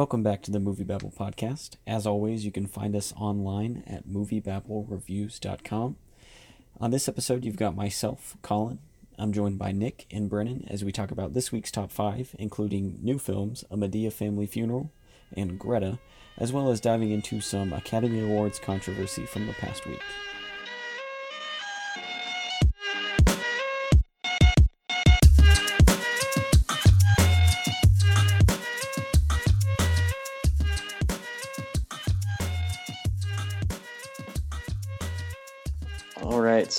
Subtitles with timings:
[0.00, 1.76] Welcome back to the Movie Babble podcast.
[1.86, 5.96] As always, you can find us online at moviebabblereviews.com.
[6.80, 8.78] On this episode, you've got myself, Collin.
[9.18, 12.98] I'm joined by Nick and Brennan as we talk about this week's top five, including
[13.02, 14.90] new films, A Madea Family Funeral,
[15.36, 15.98] and Greta,
[16.38, 20.00] as well as diving into some Academy Awards controversy from the past week.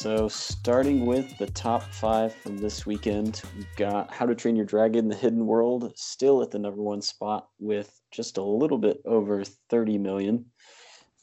[0.01, 4.65] So starting with the top five from this weekend, we've got How to Train Your
[4.65, 8.99] Dragon: The Hidden World still at the number one spot with just a little bit
[9.05, 10.45] over 30 million,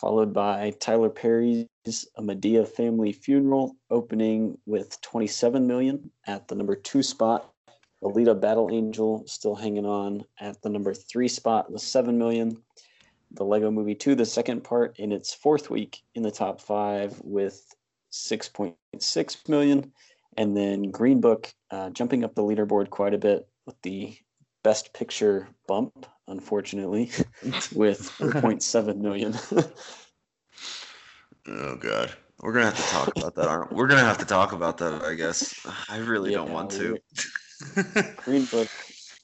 [0.00, 1.66] followed by Tyler Perry's
[2.14, 7.50] A Madea Family Funeral, opening with 27 million at the number two spot.
[8.04, 12.56] Alita Battle Angel still hanging on at the number three spot with 7 million.
[13.32, 17.20] The Lego Movie 2, the second part, in its fourth week in the top five
[17.24, 17.74] with
[18.12, 19.92] 6.6 million.
[20.36, 24.16] And then Green Book uh, jumping up the leaderboard quite a bit with the
[24.62, 27.10] best picture bump, unfortunately,
[27.74, 29.34] with 4.7 million.
[31.48, 32.12] oh, God.
[32.40, 33.76] We're going to have to talk about that, aren't we?
[33.76, 35.66] We're going to have to talk about that, I guess.
[35.88, 36.96] I really yeah, don't want to.
[38.18, 38.68] Green Book,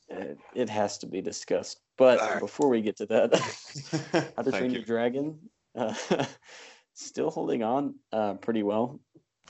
[0.08, 1.80] it, it, has to be discussed.
[1.96, 2.40] But right.
[2.40, 5.38] before we get to that, How to Train Your Dragon.
[5.77, 5.94] Uh,
[6.94, 9.00] still holding on uh, pretty well.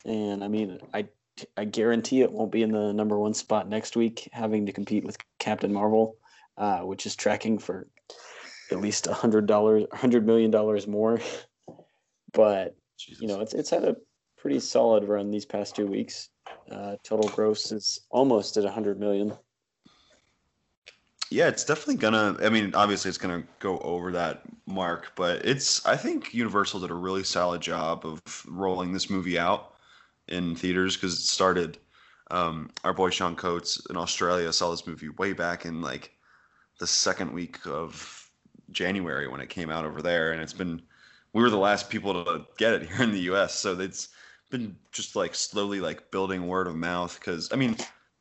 [0.04, 1.08] And I mean, I
[1.56, 5.04] I guarantee it won't be in the number one spot next week, having to compete
[5.04, 6.16] with Captain Marvel,
[6.56, 7.88] uh, which is tracking for
[8.70, 11.20] at least a hundred dollars, hundred million dollars more.
[12.32, 13.22] But Jesus.
[13.22, 13.94] you know, it's it's had a
[14.36, 16.30] pretty solid run these past two weeks.
[16.68, 19.34] Uh, total gross is almost at a hundred million.
[21.34, 22.36] Yeah, it's definitely gonna.
[22.40, 25.84] I mean, obviously, it's gonna go over that mark, but it's.
[25.84, 29.74] I think Universal did a really solid job of rolling this movie out
[30.28, 31.78] in theaters because it started.
[32.30, 36.12] Um, our boy Sean Coates in Australia saw this movie way back in like
[36.78, 38.30] the second week of
[38.70, 40.80] January when it came out over there, and it's been.
[41.32, 44.10] We were the last people to get it here in the U.S., so it's
[44.50, 47.18] been just like slowly like building word of mouth.
[47.18, 47.76] Because I mean,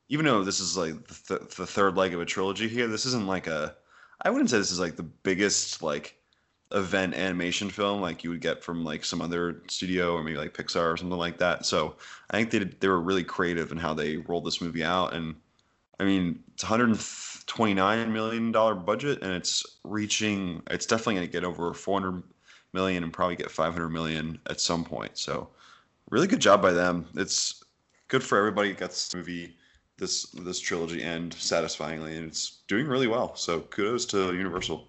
[0.09, 3.06] even though this is like the, th- the third leg of a trilogy here, this
[3.06, 3.75] isn't like a.
[4.22, 6.18] I wouldn't say this is like the biggest like
[6.72, 10.53] event animation film like you would get from like some other studio or maybe like
[10.53, 11.66] Pixar or something like that.
[11.66, 11.96] So
[12.31, 15.13] I think they did, they were really creative in how they rolled this movie out.
[15.13, 15.36] And
[16.00, 20.62] I mean, it's 129 million dollar budget, and it's reaching.
[20.69, 22.24] It's definitely going to get over 400
[22.74, 25.18] million and probably get 500 million at some point.
[25.18, 25.50] So
[26.09, 27.06] really good job by them.
[27.16, 27.63] It's
[28.08, 28.74] good for everybody.
[28.74, 29.56] This movie
[29.98, 33.36] this this trilogy end satisfyingly, and it's doing really well.
[33.36, 34.88] So kudos to Universal.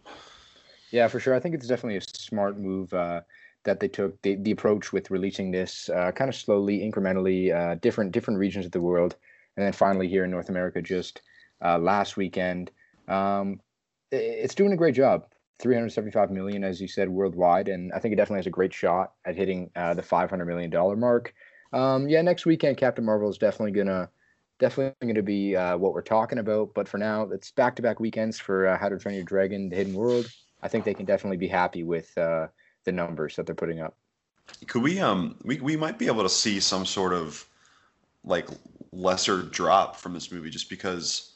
[0.90, 1.34] Yeah, for sure.
[1.34, 3.22] I think it's definitely a smart move uh,
[3.64, 7.74] that they took the, the approach with releasing this uh, kind of slowly, incrementally, uh,
[7.76, 9.16] different different regions of the world,
[9.56, 11.20] and then finally here in North America just
[11.64, 12.70] uh, last weekend.
[13.08, 13.60] Um,
[14.10, 15.26] it's doing a great job.
[15.60, 19.12] 375 million, as you said, worldwide, and I think it definitely has a great shot
[19.24, 21.32] at hitting uh, the 500 million dollar mark.
[21.72, 24.08] Um, yeah, next weekend, Captain Marvel is definitely gonna
[24.58, 26.74] definitely going to be uh, what we're talking about.
[26.74, 29.68] But for now, it's back to back weekends for uh, How to Train Your Dragon:
[29.68, 30.26] The Hidden World.
[30.62, 32.48] I think they can definitely be happy with uh,
[32.84, 33.96] the numbers that they're putting up.
[34.66, 37.46] Could we um we we might be able to see some sort of
[38.24, 38.48] like
[38.92, 41.32] lesser drop from this movie just because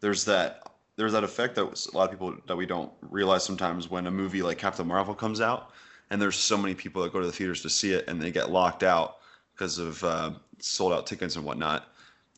[0.00, 0.62] there's that
[0.96, 1.62] there's that effect that
[1.92, 5.14] a lot of people that we don't realize sometimes when a movie like Captain Marvel
[5.14, 5.70] comes out
[6.10, 8.30] and there's so many people that go to the theaters to see it and they
[8.30, 9.16] get locked out
[9.54, 11.91] because of uh, sold out tickets and whatnot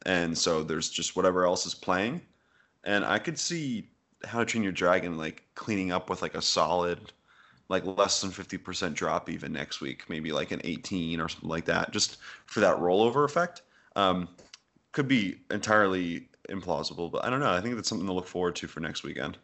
[0.04, 2.20] and so there's just whatever else is playing.
[2.84, 3.88] And I could see
[4.24, 7.12] How to Train Your Dragon like cleaning up with like a solid,
[7.68, 11.48] like less than fifty percent drop even next week, maybe like an eighteen or something
[11.48, 13.62] like that, just for that rollover effect.
[13.96, 14.28] Um,
[14.92, 17.52] could be entirely implausible, but I don't know.
[17.52, 19.38] I think that's something to look forward to for next weekend.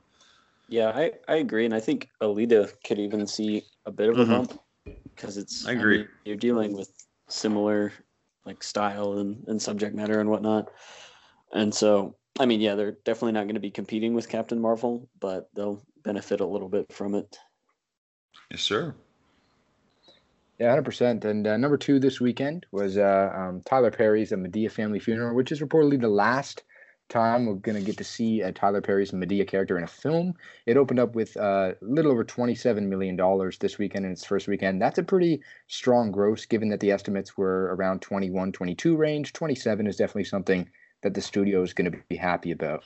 [0.68, 4.22] Yeah, I, I agree, and I think Alita could even see a bit of a
[4.22, 4.33] mm-hmm.
[4.33, 4.60] bump
[5.15, 5.66] because it's.
[5.66, 5.97] I agree.
[5.97, 6.92] I mean, you're dealing with
[7.28, 7.92] similar
[8.45, 10.71] like style and, and subject matter and whatnot.
[11.53, 15.09] And so, I mean, yeah, they're definitely not going to be competing with Captain Marvel,
[15.19, 17.37] but they'll benefit a little bit from it.
[18.51, 18.95] Yes, sir.
[20.59, 21.25] Yeah, hundred percent.
[21.25, 25.34] And uh, number two this weekend was uh, um, Tyler Perry's "A Madea Family Funeral,"
[25.34, 26.65] which is reportedly the last
[27.10, 30.34] time we're going to get to see a Tyler Perry's Madea character in a film.
[30.66, 33.16] It opened up with a uh, little over $27 million
[33.60, 34.80] this weekend in its first weekend.
[34.80, 39.33] That's a pretty strong gross given that the estimates were around 21, 22 range.
[39.34, 40.68] 27 is definitely something
[41.03, 42.84] that the studio is going to be happy about.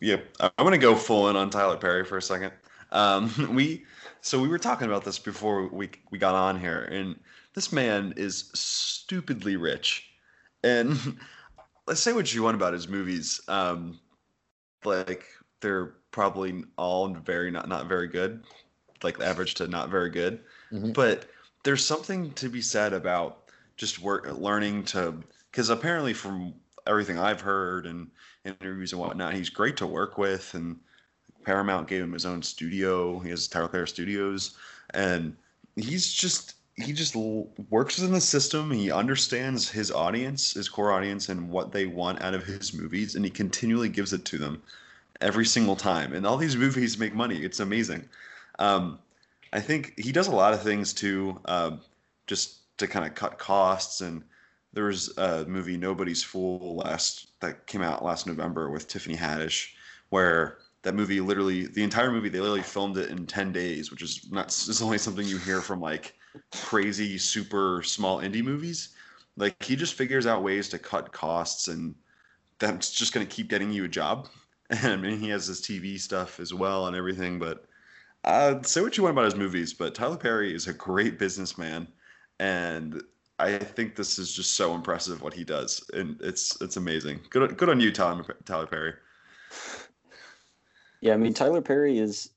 [0.00, 2.52] Yep, I'm gonna go full in on Tyler Perry for a second.
[2.90, 3.84] Um, we
[4.20, 7.18] so we were talking about this before we we got on here, and
[7.54, 10.08] this man is stupidly rich,
[10.62, 10.98] and
[11.86, 13.40] let's say what you want about his movies.
[13.48, 13.98] Um,
[14.84, 15.24] like
[15.60, 18.44] they're probably all very not not very good,
[19.02, 20.40] like average to not very good,
[20.72, 20.92] mm-hmm.
[20.92, 21.26] but
[21.64, 25.14] there's something to be said about just work learning to
[25.50, 26.54] because apparently from
[26.86, 28.10] everything I've heard and
[28.44, 30.78] interviews and whatnot, he's great to work with and
[31.44, 33.18] Paramount gave him his own studio.
[33.20, 34.56] He has Tyler Perry Studios,
[34.92, 35.36] and
[35.76, 38.70] he's just he just works in the system.
[38.70, 43.14] He understands his audience, his core audience, and what they want out of his movies,
[43.14, 44.62] and he continually gives it to them
[45.20, 46.12] every single time.
[46.12, 47.38] And all these movies make money.
[47.44, 48.08] It's amazing.
[48.58, 48.98] Um,
[49.52, 51.80] I think he does a lot of things to um,
[52.26, 54.00] just to kind of cut costs.
[54.00, 54.24] And
[54.72, 59.68] there was a movie Nobody's Fool last that came out last November with Tiffany Haddish,
[60.08, 64.02] where that movie literally the entire movie they literally filmed it in 10 days which
[64.02, 66.14] is not is only something you hear from like
[66.52, 68.90] crazy super small indie movies.
[69.36, 71.94] Like he just figures out ways to cut costs and
[72.58, 74.28] that's just going to keep getting you a job.
[74.70, 77.66] And I mean, he has his tv stuff as well and everything but
[78.24, 81.86] uh, say what you want about his movies but tyler perry is a great businessman
[82.40, 83.02] and
[83.38, 87.20] i think this is just so impressive what he does and it's it's amazing.
[87.28, 88.94] Good, good on you tyler, tyler perry.
[91.04, 92.30] Yeah, I mean Tyler Perry is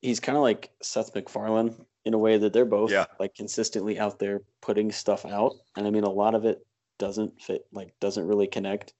[0.00, 1.74] he's kind of like Seth MacFarlane
[2.04, 3.06] in a way that they're both yeah.
[3.18, 6.64] like consistently out there putting stuff out, and I mean a lot of it
[6.98, 8.92] doesn't fit, like doesn't really connect,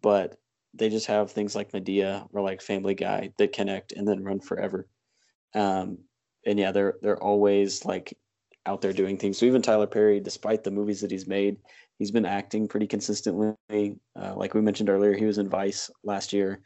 [0.00, 0.36] but
[0.74, 4.40] they just have things like Madea or like Family Guy that connect and then run
[4.40, 4.88] forever.
[5.54, 5.98] Um,
[6.46, 8.16] and yeah, they're they're always like
[8.66, 9.38] out there doing things.
[9.38, 11.56] So even Tyler Perry, despite the movies that he's made,
[11.98, 13.56] he's been acting pretty consistently.
[13.70, 16.60] Uh, like we mentioned earlier, he was in Vice last year.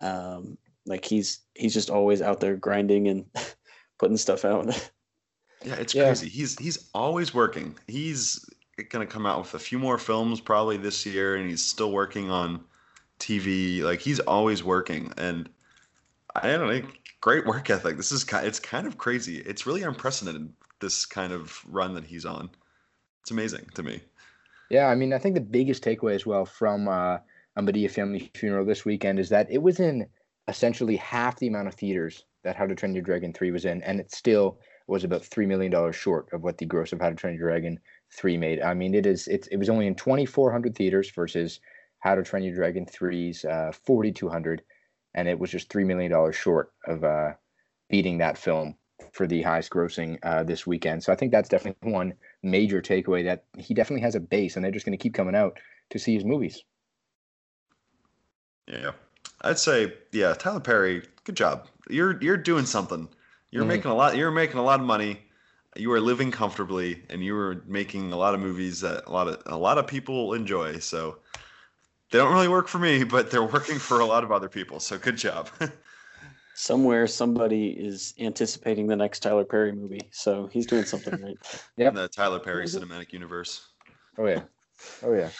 [0.00, 0.56] Um,
[0.86, 3.26] like he's he's just always out there grinding and
[3.98, 4.90] putting stuff out.
[5.64, 6.04] yeah, it's yeah.
[6.04, 6.28] crazy.
[6.28, 7.76] He's he's always working.
[7.86, 8.44] He's
[8.88, 12.30] gonna come out with a few more films probably this year, and he's still working
[12.30, 12.64] on
[13.18, 13.82] TV.
[13.82, 15.48] Like he's always working, and
[16.34, 16.88] I don't know,
[17.20, 17.96] great work ethic.
[17.96, 18.46] This is kind.
[18.46, 19.38] It's kind of crazy.
[19.38, 20.52] It's really unprecedented.
[20.80, 22.50] This kind of run that he's on.
[23.22, 24.00] It's amazing to me.
[24.70, 27.18] Yeah, I mean, I think the biggest takeaway as well from uh,
[27.56, 30.06] a Madea family funeral this weekend is that it was in
[30.48, 33.82] essentially half the amount of theaters that How to Train Your Dragon 3 was in,
[33.82, 34.58] and it still
[34.90, 37.78] was about $3 million short of what the gross of How to Train Your Dragon
[38.12, 38.60] 3 made.
[38.60, 41.60] I mean, it is it's, it was only in 2,400 theaters versus
[42.00, 44.62] How to Train Your Dragon 3's uh, 4,200,
[45.14, 47.32] and it was just $3 million short of uh,
[47.88, 48.74] beating that film
[49.12, 51.02] for the highest grossing uh, this weekend.
[51.02, 54.64] So I think that's definitely one major takeaway that he definitely has a base, and
[54.64, 55.58] they're just going to keep coming out
[55.90, 56.62] to see his movies.
[58.66, 58.92] Yeah,
[59.42, 61.68] I'd say, yeah, Tyler Perry, good job.
[61.88, 63.08] You're you're doing something.
[63.50, 63.68] You're mm-hmm.
[63.68, 64.16] making a lot.
[64.16, 65.22] You're making a lot of money.
[65.76, 69.28] You are living comfortably, and you are making a lot of movies that a lot
[69.28, 70.78] of a lot of people enjoy.
[70.78, 71.18] So
[72.10, 74.80] they don't really work for me, but they're working for a lot of other people.
[74.80, 75.48] So good job.
[76.54, 81.38] Somewhere, somebody is anticipating the next Tyler Perry movie, so he's doing something right.
[81.78, 83.68] yeah, the Tyler Perry cinematic universe.
[84.18, 84.42] Oh yeah,
[85.02, 85.30] oh yeah.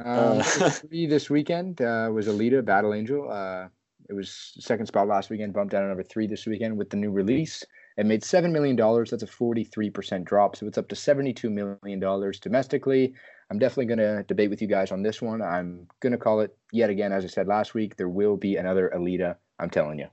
[0.00, 3.30] Um, uh, three this weekend uh, was Alita Battle Angel.
[3.30, 3.68] Uh,
[4.08, 6.96] it was second spot last weekend, bumped down to number three this weekend with the
[6.96, 7.64] new release.
[7.96, 8.76] It made $7 million.
[8.76, 10.56] That's a 43% drop.
[10.56, 13.14] So it's up to $72 million domestically.
[13.50, 15.42] I'm definitely going to debate with you guys on this one.
[15.42, 18.56] I'm going to call it yet again, as I said last week, there will be
[18.56, 19.36] another Alita.
[19.58, 20.08] I'm telling you.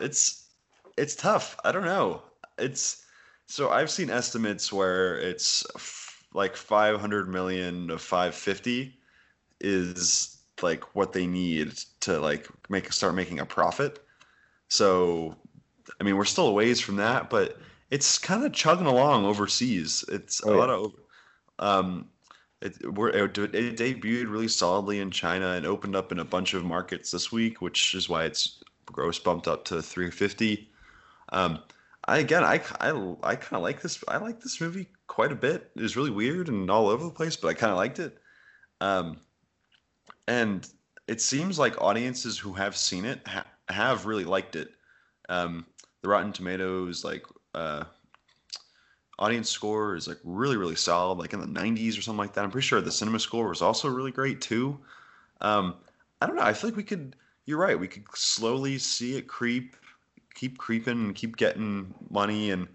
[0.00, 0.50] It's
[0.96, 1.56] it's tough.
[1.64, 2.22] I don't know.
[2.58, 3.04] It's
[3.46, 5.64] so I've seen estimates where it's
[6.34, 8.98] like 500 million to 550
[9.60, 14.04] is like what they need to like make start making a profit.
[14.68, 15.36] So,
[16.00, 17.58] I mean, we're still a ways from that, but
[17.90, 20.04] it's kind of chugging along overseas.
[20.08, 20.58] It's oh, a yeah.
[20.58, 20.92] lot of,
[21.58, 22.08] um,
[22.60, 26.54] it, we're, it, it debuted really solidly in China and opened up in a bunch
[26.54, 30.68] of markets this week, which is why its gross bumped up to 350.
[31.30, 31.60] Um,
[32.08, 34.02] I again, I I, I kind of like this.
[34.06, 35.70] I like this movie quite a bit.
[35.74, 38.16] It was really weird and all over the place, but I kind of liked it.
[38.80, 39.18] Um,
[40.26, 40.68] and
[41.08, 44.68] it seems like audiences who have seen it ha- have really liked it.
[45.28, 45.66] Um,
[46.02, 47.84] the Rotten Tomatoes like uh,
[49.18, 52.44] audience score is like really really solid, like in the 90s or something like that.
[52.44, 54.78] I'm pretty sure the cinema score was also really great too.
[55.40, 55.76] Um,
[56.20, 56.42] I don't know.
[56.42, 57.16] I feel like we could.
[57.44, 57.78] You're right.
[57.78, 59.76] We could slowly see it creep
[60.34, 62.68] keep creeping and keep getting money and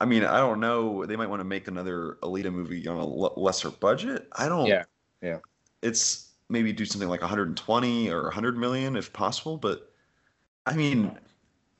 [0.00, 1.04] I mean, I don't know.
[1.06, 4.28] They might want to make another Alita movie on a l- lesser budget.
[4.32, 4.68] I don't.
[4.68, 4.84] Yeah,
[5.20, 5.38] yeah.
[5.82, 9.56] It's maybe do something like 120 or 100 million if possible.
[9.56, 9.92] But
[10.66, 11.18] I mean,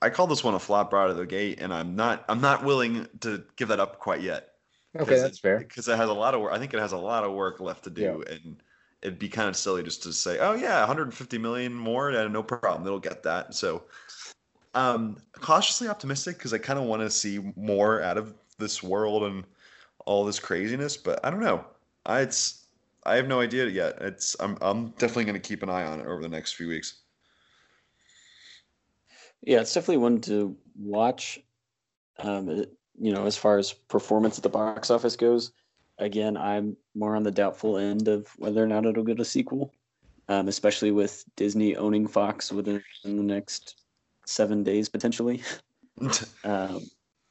[0.03, 2.41] I call this one a flop right out of the gate, and I'm not I'm
[2.41, 4.55] not willing to give that up quite yet.
[4.99, 5.59] Okay, that's fair.
[5.59, 6.53] Because it has a lot of work.
[6.53, 8.35] I think it has a lot of work left to do, Yeah.
[8.35, 8.63] and
[9.03, 12.43] it'd be kind of silly just to say, "Oh yeah, 150 million more, and no
[12.43, 13.85] problem, it'll get that." So,
[14.75, 19.25] um, cautiously optimistic because I kind of want to see more out of this world
[19.25, 19.45] and
[20.07, 21.65] all this craziness, but I don't know.
[22.07, 22.68] I it's
[23.09, 23.97] I have no idea yet.
[24.01, 26.69] It's I'm I'm definitely going to keep an eye on it over the next few
[26.69, 27.03] weeks.
[29.43, 31.41] Yeah, it's definitely one to watch.
[32.19, 35.53] Um, it- you know, as far as performance at the box office goes,
[35.99, 39.73] again, I'm more on the doubtful end of whether or not it'll get a sequel,
[40.29, 43.83] um, especially with Disney owning Fox within the next
[44.27, 45.43] seven days potentially.
[46.45, 46.83] Um,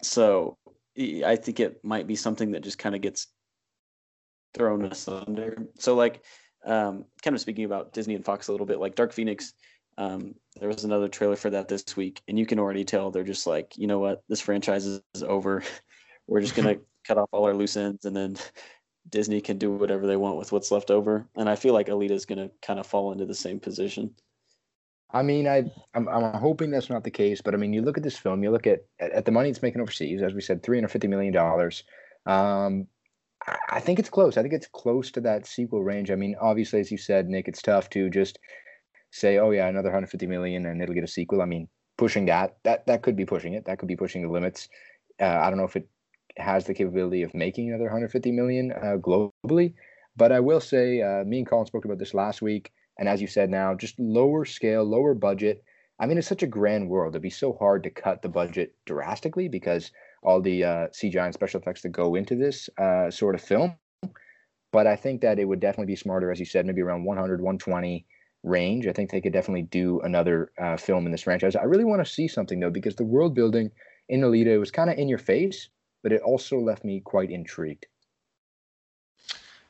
[0.02, 0.58] so
[0.98, 3.28] I I think it might be something that just kind of gets
[4.54, 5.68] thrown asunder.
[5.80, 6.24] So, like,
[6.66, 9.54] um, kind of speaking about Disney and Fox a little bit, like Dark Phoenix,
[9.98, 13.24] um, there was another trailer for that this week, and you can already tell they're
[13.24, 15.64] just like, you know what, this franchise is over.
[16.28, 16.78] We're just gonna
[17.08, 18.38] cut off all our loose ends, and then
[19.10, 21.26] Disney can do whatever they want with what's left over.
[21.36, 24.14] And I feel like Alita is gonna kind of fall into the same position.
[25.12, 27.98] I mean, I I'm, I'm hoping that's not the case, but I mean, you look
[27.98, 30.42] at this film, you look at at, at the money it's making overseas, as we
[30.42, 31.84] said, three hundred fifty million dollars.
[32.26, 32.88] Um,
[33.48, 34.38] I, think it's close.
[34.38, 36.12] I think it's close to that sequel range.
[36.12, 38.40] I mean, obviously, as you said, Nick, it's tough to just
[39.12, 41.42] say, oh yeah, another hundred fifty million and it'll get a sequel.
[41.42, 43.66] I mean, pushing that that that could be pushing it.
[43.66, 44.68] That could be pushing the limits.
[45.20, 45.88] Uh, I don't know if it
[46.38, 49.74] has the capability of making another 150 million uh, globally,
[50.16, 52.72] but I will say, uh, me and Collin spoke about this last week.
[53.00, 55.64] And as you said now, just lower scale, lower budget.
[56.00, 57.14] I mean, it's such a grand world.
[57.14, 59.92] It'd be so hard to cut the budget drastically because
[60.28, 63.78] all the uh, CGI and special effects that go into this uh, sort of film.
[64.74, 67.40] But I think that it would definitely be smarter, as you said, maybe around 100,
[67.40, 68.06] 120
[68.44, 68.88] range.
[68.88, 71.56] I think they could definitely do another uh, film in this franchise.
[71.56, 73.72] I really want to see something though, because the world building
[74.10, 75.70] in Alita was kind of in your face,
[76.04, 77.86] but it also left me quite intrigued.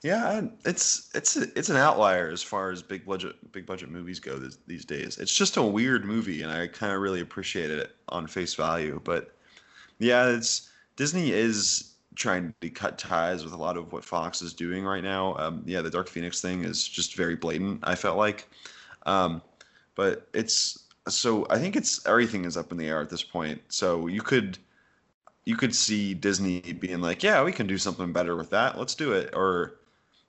[0.01, 4.37] Yeah, it's it's it's an outlier as far as big budget big budget movies go
[4.37, 5.17] this, these days.
[5.17, 9.01] It's just a weird movie, and I kind of really appreciated it on face value.
[9.03, 9.37] But
[9.99, 14.53] yeah, it's Disney is trying to cut ties with a lot of what Fox is
[14.53, 15.35] doing right now.
[15.37, 17.79] Um, yeah, the Dark Phoenix thing is just very blatant.
[17.83, 18.49] I felt like,
[19.05, 19.41] um,
[19.95, 23.61] but it's so I think it's everything is up in the air at this point.
[23.69, 24.57] So you could
[25.45, 28.77] you could see Disney being like, yeah, we can do something better with that.
[28.77, 29.79] Let's do it, or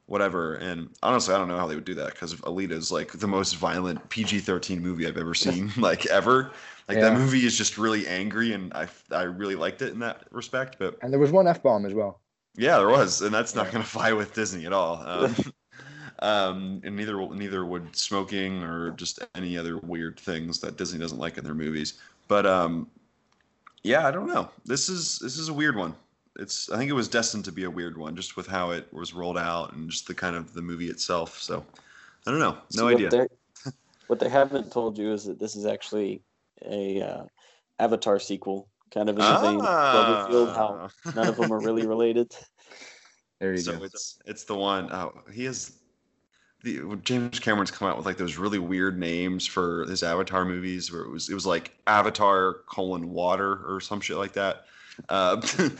[0.08, 0.56] whatever.
[0.56, 3.28] And honestly, I don't know how they would do that because Alita is like the
[3.28, 6.52] most violent PG-13 movie I've ever seen, like ever.
[6.88, 7.02] Like Yeah.
[7.02, 10.78] that movie is just really angry, and I I really liked it in that respect.
[10.78, 12.20] But And there was one F bomb as well.
[12.56, 13.72] yeah, there was, and that's not Yeah.
[13.72, 14.96] going to fly with Disney at all.
[15.06, 15.34] Um,
[16.20, 21.18] um, and neither neither would smoking or just any other weird things that Disney doesn't
[21.18, 22.00] like in their movies.
[22.28, 22.88] But um,
[23.84, 24.50] yeah, I don't know.
[24.66, 25.94] This is this is a weird one.
[26.38, 28.92] It's I think it was destined to be a weird one, just with how it
[28.92, 31.38] was rolled out and just the kind of the movie itself.
[31.40, 31.64] So
[32.26, 32.58] I don't know.
[32.74, 33.08] No what idea.
[33.10, 33.28] they're-
[34.06, 36.22] What they haven't told you is that this is actually
[36.64, 37.24] a uh,
[37.78, 40.56] Avatar sequel, kind of in the vein of Cloverfield.
[40.56, 41.12] How Ah.
[41.14, 42.34] none of them are really related.
[43.40, 43.84] There you so go.
[43.84, 45.74] it's it's the one oh he is.
[46.64, 50.90] the James Cameron's come out with like those really weird names for his Avatar movies
[50.90, 54.64] where it was it was like Avatar colon water or some shit like that.
[55.08, 55.36] Uh,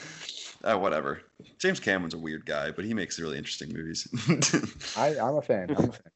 [0.65, 1.23] uh, whatever.
[1.59, 4.09] James Cameron's a weird guy, but he makes really interesting movies.
[4.97, 5.71] I, I'm a fan.
[5.71, 6.13] I'm a fan.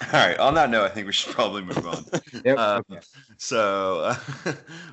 [0.00, 0.38] All right.
[0.38, 2.04] On that note, I think we should probably move on.
[2.44, 2.58] Yep.
[2.58, 3.00] Um, okay.
[3.36, 4.16] So uh,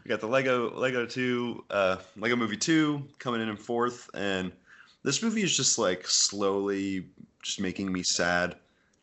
[0.04, 4.52] we got the Lego Lego Two, uh, Lego Movie Two coming in in fourth, and
[5.04, 7.08] this movie is just like slowly
[7.44, 8.56] just making me sad,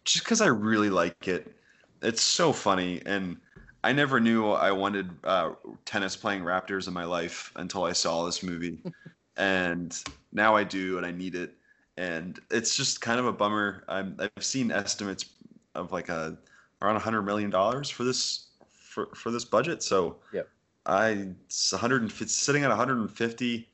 [0.04, 1.54] just because I really like it.
[2.02, 3.36] It's so funny, and
[3.84, 5.52] I never knew I wanted uh,
[5.84, 8.78] tennis playing Raptors in my life until I saw this movie,
[9.36, 9.96] and
[10.32, 11.54] now I do, and I need it.
[11.96, 13.84] And it's just kind of a bummer.
[13.88, 15.26] I'm, I've seen estimates
[15.74, 16.36] of like a
[16.82, 20.48] around 100 million dollars for this for, for this budget so Yep.
[20.86, 21.08] i
[21.46, 23.68] it's 100 and- it's sitting at 150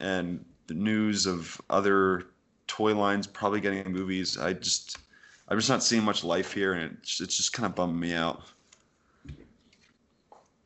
[0.00, 2.26] and the news of other
[2.66, 4.96] toy lines probably getting movies i just
[5.48, 8.14] i'm just not seeing much life here and it's, it's just kind of bumming me
[8.14, 8.42] out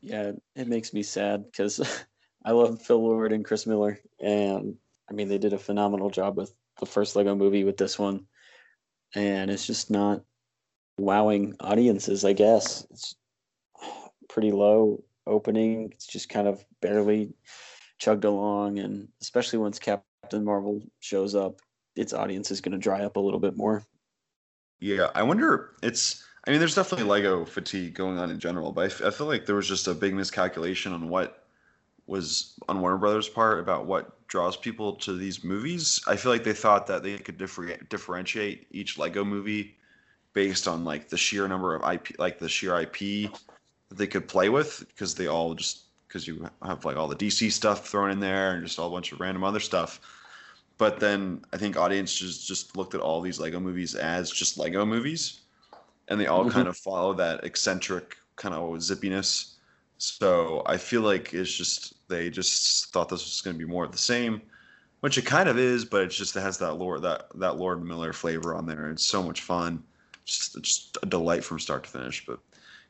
[0.05, 1.81] Yeah, it makes me sad because
[2.45, 4.77] I love Phil Lord and Chris Miller, and
[5.11, 8.27] I mean they did a phenomenal job with the first Lego movie with this one,
[9.15, 10.23] and it's just not
[10.99, 12.23] wowing audiences.
[12.25, 13.17] I guess it's
[14.29, 15.91] pretty low opening.
[15.93, 17.33] It's just kind of barely
[17.99, 21.61] chugged along, and especially once Captain Marvel shows up,
[21.97, 23.83] its audience is going to dry up a little bit more.
[24.81, 25.71] Yeah, I wonder.
[25.83, 26.23] It's.
[26.47, 29.27] I mean, there's definitely Lego fatigue going on in general, but I, f- I feel
[29.27, 31.47] like there was just a big miscalculation on what
[32.07, 36.03] was on Warner Brothers' part about what draws people to these movies.
[36.07, 39.77] I feel like they thought that they could differ- differentiate each Lego movie
[40.35, 43.31] based on like the sheer number of IP, like the sheer IP
[43.89, 47.17] that they could play with, because they all just because you have like all the
[47.17, 50.01] DC stuff thrown in there and just all a bunch of random other stuff.
[50.77, 54.85] But then I think audiences just looked at all these Lego movies as just Lego
[54.85, 55.41] movies,
[56.09, 56.53] and they all Mhm.
[56.53, 59.55] kind of follow that eccentric kind of zippiness.
[59.99, 63.85] So I feel like it's just they just thought this was going to be more
[63.85, 64.43] of the same,
[65.01, 68.13] which it kind of is, but it just has that Lord that that Lord Miller
[68.13, 68.91] flavor on there.
[68.91, 69.83] It's so much fun,
[70.25, 72.25] just just a delight from start to finish.
[72.27, 72.41] But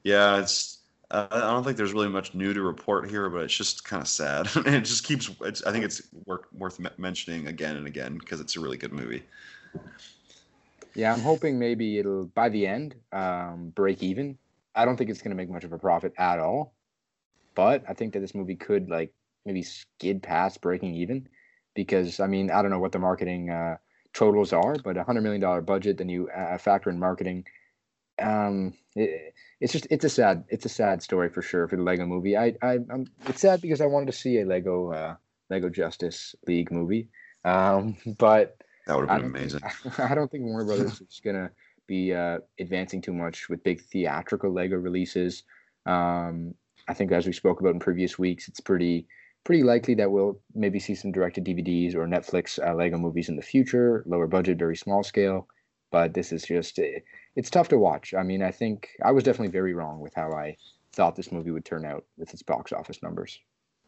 [0.03, 0.79] yeah, it's
[1.11, 4.03] uh, I don't think there's really much new to report here, but it's just kind
[4.03, 4.49] of sad.
[4.57, 5.31] and it just keeps.
[5.43, 8.93] It's, I think it's worth worth mentioning again and again because it's a really good
[8.93, 9.23] movie.
[10.95, 14.39] Yeah, I'm hoping maybe it'll by the end um, break even.
[14.75, 16.75] I don't think it's going to make much of a profit at all,
[17.55, 19.13] but I think that this movie could like
[19.45, 21.29] maybe skid past breaking even
[21.75, 23.77] because I mean I don't know what the marketing uh,
[24.13, 27.45] totals are, but a hundred million dollar budget, then you uh, factor in marketing.
[28.21, 31.83] Um, it, it's just it's a sad it's a sad story for sure for the
[31.83, 32.37] Lego movie.
[32.37, 35.17] I I I'm, it's sad because I wanted to see a Lego uh,
[35.51, 37.09] Lego Justice League movie,
[37.45, 39.61] um, but That would have been amazing.
[39.83, 41.51] Think, I don't think Warner Brothers is gonna
[41.87, 45.43] be uh, advancing too much with big theatrical Lego releases.
[45.87, 46.55] Um,
[46.89, 49.07] I think, as we spoke about in previous weeks, it's pretty
[49.45, 53.37] pretty likely that we'll maybe see some directed DVDs or Netflix uh, Lego movies in
[53.37, 55.47] the future, lower budget, very small scale.
[55.91, 57.05] But this is just it,
[57.37, 58.15] it's tough to watch.
[58.15, 60.57] I mean, I think I was definitely very wrong with how I
[60.93, 63.39] thought this movie would turn out with its box office numbers.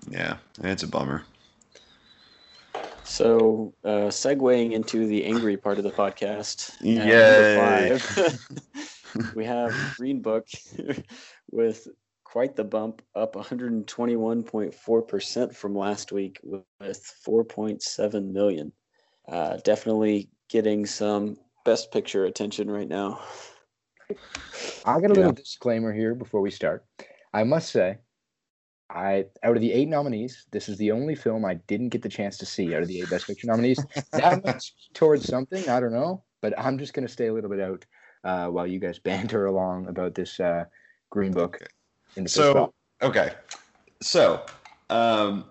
[0.08, 1.22] Yeah, it's a bummer.
[3.06, 7.06] So, uh, segueing into the angry part of the podcast, at Yay.
[7.06, 8.04] number five,
[9.36, 10.48] we have Green Book
[11.50, 11.86] with
[12.24, 18.72] quite the bump, up 121.4% from last week with 4.7 million.
[19.28, 23.20] Uh, definitely getting some best picture attention right now.
[24.84, 26.84] I got a little disclaimer here before we start.
[27.32, 27.98] I must say,
[28.90, 32.08] I out of the eight nominees, this is the only film I didn't get the
[32.08, 33.84] chance to see out of the eight Best Picture nominees.
[34.12, 37.50] that much towards something, I don't know, but I'm just going to stay a little
[37.50, 37.84] bit out
[38.24, 40.64] uh, while you guys banter along about this uh,
[41.10, 41.58] Green Book.
[42.16, 42.72] In the So
[43.02, 43.32] okay,
[44.00, 44.44] so
[44.90, 45.44] um,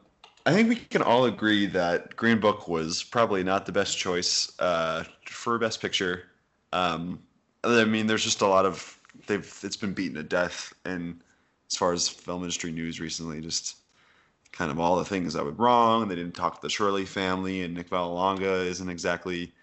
[0.45, 4.51] I think we can all agree that Green Book was probably not the best choice
[4.59, 6.23] uh, for Best Picture.
[6.71, 7.21] Um,
[7.63, 11.21] I mean, there's just a lot of they've it's been beaten to death, and
[11.71, 13.77] as far as film industry news recently, just
[14.51, 16.07] kind of all the things that went wrong.
[16.07, 19.53] They didn't talk to the Shirley family, and Nick Vallelonga isn't exactly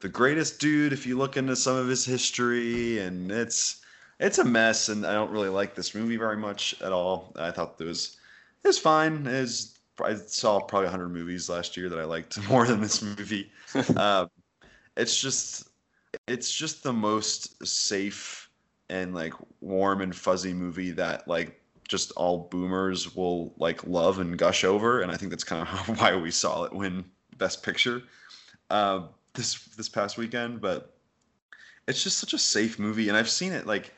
[0.00, 3.80] the greatest dude if you look into some of his history, and it's
[4.20, 7.32] it's a mess, and I don't really like this movie very much at all.
[7.36, 8.16] I thought it was
[8.62, 9.26] it was fine.
[9.26, 13.02] It was, I saw probably 100 movies last year that I liked more than this
[13.02, 13.50] movie.
[13.96, 14.28] um,
[14.96, 15.68] it's just
[16.26, 18.41] it's just the most safe
[18.92, 24.36] and like warm and fuzzy movie that like just all boomers will like love and
[24.38, 27.04] gush over, and I think that's kind of why we saw it win
[27.38, 28.02] Best Picture
[28.70, 30.60] uh, this this past weekend.
[30.60, 30.94] But
[31.88, 33.94] it's just such a safe movie, and I've seen it like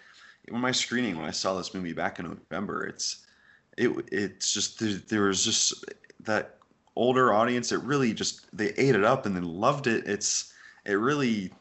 [0.48, 2.84] when my screening when I saw this movie back in November.
[2.84, 3.26] It's
[3.76, 5.84] it it's just there, there was just
[6.20, 6.58] that
[6.94, 7.72] older audience.
[7.72, 10.06] It really just they ate it up and they loved it.
[10.06, 10.54] It's
[10.84, 11.52] it really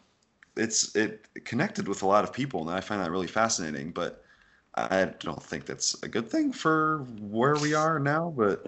[0.55, 3.91] it's it connected with a lot of people, and I find that really fascinating.
[3.91, 4.23] But
[4.75, 8.33] I don't think that's a good thing for where we are now.
[8.35, 8.67] But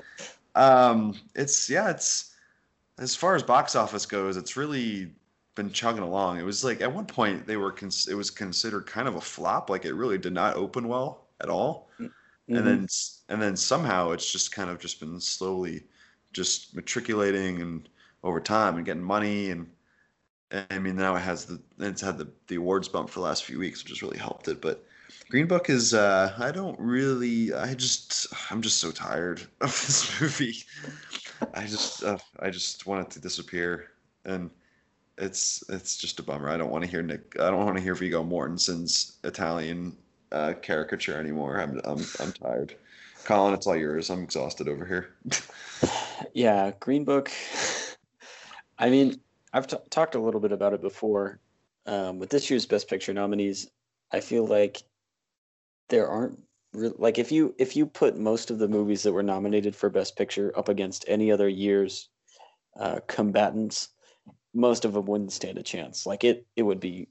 [0.55, 2.35] um, it's yeah, it's
[2.97, 5.13] as far as box office goes, it's really
[5.55, 6.39] been chugging along.
[6.39, 9.21] It was like at one point they were cons- it was considered kind of a
[9.21, 9.69] flop.
[9.69, 11.89] Like it really did not open well at all.
[11.99, 12.11] Mhm.
[12.49, 12.87] And then
[13.29, 15.85] and then somehow it's just kind of just been slowly
[16.33, 17.89] just matriculating and
[18.23, 19.69] over time and getting money and
[20.51, 23.45] I mean now it has the it's had the the awards bump for the last
[23.45, 24.61] few weeks, which has really helped it.
[24.61, 24.85] But
[25.29, 30.21] Green Book is uh I don't really I just I'm just so tired of this
[30.21, 30.57] movie.
[31.53, 33.91] I just uh, I just want it to disappear
[34.25, 34.49] and
[35.17, 36.49] it's it's just a bummer.
[36.49, 39.97] I don't want to hear Nick I don't want to hear Viggo Mortensen's Italian
[40.31, 41.59] uh, caricature anymore.
[41.59, 42.75] I'm I'm I'm tired.
[43.23, 44.11] Collin, it's all yours.
[44.11, 45.15] I'm exhausted over here.
[46.33, 47.29] Yeah, Green Book.
[48.77, 49.19] I mean,
[49.55, 51.39] I've t- talked a little bit about it before.
[51.85, 53.69] Um, with this year's Best Picture nominees,
[54.11, 54.83] I feel like
[55.87, 56.37] there aren't
[56.73, 59.89] re- like if you if you put most of the movies that were nominated for
[59.89, 62.09] Best Picture up against any other year's
[62.77, 63.89] uh, combatants,
[64.53, 66.05] most of them wouldn't stand a chance.
[66.05, 67.07] Like it, it would be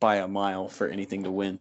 [0.00, 1.58] by a mile for anything to win.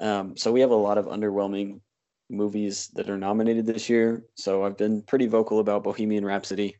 [0.00, 1.80] Um, so we have a lot of underwhelming
[2.28, 4.22] movies that are nominated this year.
[4.34, 6.76] So I've been pretty vocal about Bohemian Rhapsody.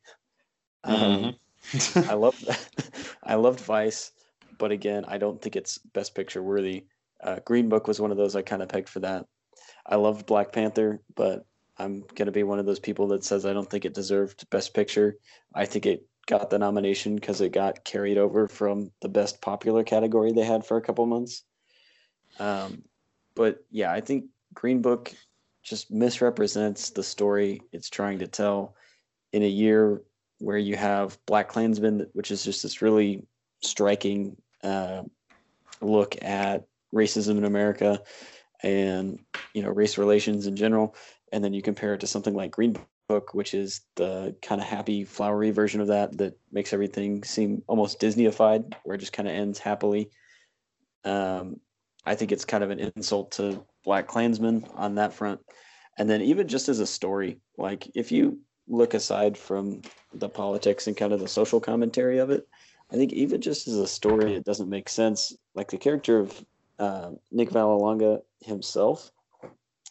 [0.84, 1.36] Um,
[1.96, 2.36] I love
[3.22, 4.12] I loved Vice,
[4.58, 6.86] but again, I don't think it's Best Picture worthy.
[7.20, 9.26] Uh, Green Book was one of those I kind of pegged for that.
[9.86, 11.46] I loved Black Panther, but
[11.78, 14.74] I'm gonna be one of those people that says I don't think it deserved Best
[14.74, 15.16] Picture.
[15.54, 19.84] I think it got the nomination because it got carried over from the Best Popular
[19.84, 21.44] category they had for a couple months.
[22.38, 22.82] Um,
[23.34, 25.12] but yeah, I think Green Book
[25.62, 28.76] just misrepresents the story it's trying to tell
[29.32, 30.02] in a year
[30.38, 33.26] where you have Black Klansman, which is just this really
[33.62, 35.02] striking uh,
[35.80, 38.02] look at racism in America
[38.62, 39.18] and
[39.54, 40.94] you know race relations in general,
[41.32, 42.76] and then you compare it to something like Green
[43.08, 47.62] Book, which is the kind of happy, flowery version of that that makes everything seem
[47.66, 50.10] almost Disneyified, where it just kind of ends happily.
[51.04, 51.60] Um,
[52.04, 55.40] I think it's kind of an insult to Black Klansmen on that front.
[55.98, 59.82] And then even just as a story, like if you look aside from
[60.14, 62.48] the politics and kind of the social commentary of it,
[62.92, 65.36] I think even just as a story, it doesn't make sense.
[65.54, 66.44] Like the character of
[66.78, 69.10] uh, Nick Vallelonga himself,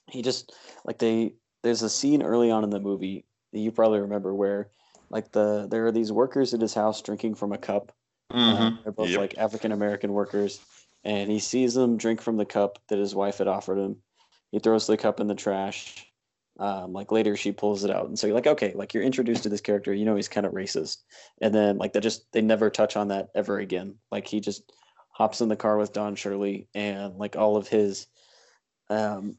[0.08, 0.54] he just
[0.86, 1.34] like they
[1.64, 4.70] there's a scene early on in the movie that you probably remember where
[5.10, 7.92] like the there are these workers at his house drinking from a cup.
[8.32, 8.64] Mm-hmm.
[8.64, 9.20] Uh, they're both Yep.
[9.20, 10.60] like African American workers,
[11.04, 13.98] and he sees them drink from the cup that his wife had offered him.
[14.52, 16.08] He throws the cup in the trash.
[16.58, 19.44] Um, like later, she pulls it out, and so you're like, okay, like you're introduced
[19.44, 19.94] to this character.
[19.94, 20.98] You know he's kind of racist,
[21.42, 23.96] and then like they just they never touch on that ever again.
[24.12, 24.72] Like he just
[25.10, 28.08] hops in the car with Don Shirley, and like all of his
[28.90, 29.38] um,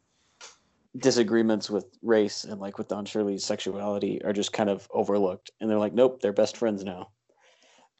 [0.96, 5.70] disagreements with race and like with Don Shirley's sexuality are just kind of overlooked, and
[5.70, 7.11] they're like, nope, they're best friends now.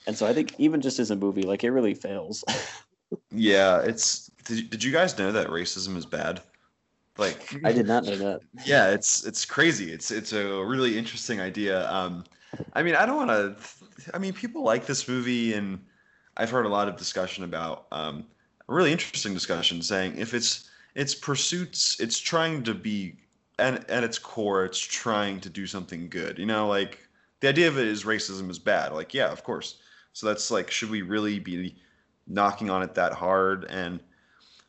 [0.07, 2.45] And so I think even just as a movie, like it really fails.
[3.31, 4.31] Yeah, it's.
[4.45, 6.43] Did, did you guys know that racism is bad?
[7.19, 8.41] Like, I did not know that.
[8.65, 9.93] yeah, it's it's crazy.
[9.93, 11.91] It's it's a really interesting idea.
[11.91, 12.25] Um,
[12.75, 13.57] I mean, I don't want to.
[14.15, 15.79] I mean, people like this movie, and
[16.37, 18.27] I've heard a lot of discussion about um,
[18.69, 23.17] a really interesting discussion saying if it's its pursuits, it's trying to be,
[23.59, 26.39] and at its core, it's trying to do something good.
[26.39, 26.99] You know, like
[27.41, 28.93] the idea of it is racism is bad.
[28.93, 29.79] Like, yeah, of course.
[30.13, 31.77] So that's like, should we really be
[32.27, 33.65] knocking on it that hard?
[33.65, 34.01] And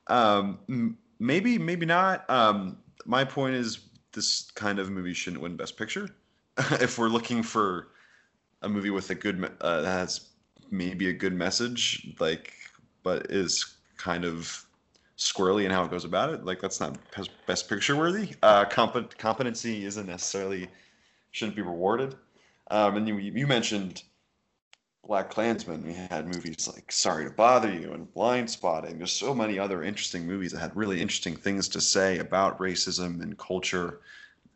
[0.08, 2.30] um, maybe, maybe not.
[2.30, 3.80] Um, my point is,
[4.14, 6.10] this kind of movie shouldn't win Best Picture.
[6.58, 7.90] if we're looking for
[8.62, 10.30] a movie with a good, uh, that has
[10.72, 12.54] maybe a good message, like,
[13.04, 14.66] but is kind of
[15.18, 18.36] squirrely in how it goes about it, like that's not best- Best Picture worthy.
[18.44, 20.68] Uh, comp- competency isn't necessarily
[21.32, 22.16] shouldn't be rewarded.
[22.70, 24.04] Um, and you, you mentioned
[25.08, 25.86] Black Klansman.
[25.86, 28.98] We had movies like Sorry to Bother You and Blindspotting.
[28.98, 33.22] There's so many other interesting movies that had really interesting things to say about racism
[33.22, 34.02] and culture.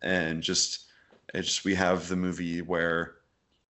[0.01, 0.87] And just,
[1.33, 3.15] just, we have the movie where